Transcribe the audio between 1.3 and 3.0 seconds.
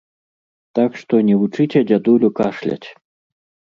вучыце дзядулю кашляць!